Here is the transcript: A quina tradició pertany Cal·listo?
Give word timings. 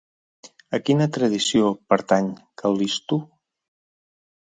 A 0.77 0.77
quina 0.85 1.07
tradició 1.17 1.69
pertany 1.93 2.31
Cal·listo? 2.63 3.19